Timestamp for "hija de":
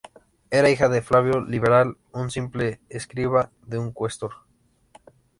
0.71-1.03